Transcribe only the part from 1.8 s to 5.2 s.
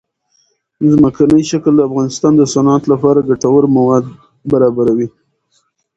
افغانستان د صنعت لپاره ګټور مواد برابروي.